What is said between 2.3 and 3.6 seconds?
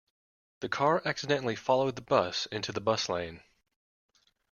into the bus lane.